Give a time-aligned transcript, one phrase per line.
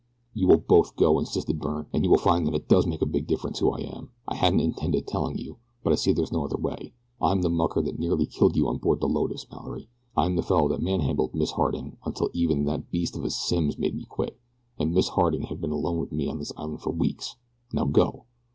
[0.33, 3.05] "You will both go," insisted Byrne; "and you will find that it does make a
[3.05, 4.09] big difference who I am.
[4.27, 6.93] I hadn't intended telling you, but I see there is no other way.
[7.21, 9.89] I'm the mucker that nearly killed you on board the Lotus, Mallory.
[10.17, 13.77] I'm the fellow that man handled Miss Harding until even that beast of a Simms
[13.77, 14.39] made me quit,
[14.79, 17.35] and Miss Harding has been alone with me on this island for weeks
[17.71, 18.25] now go!"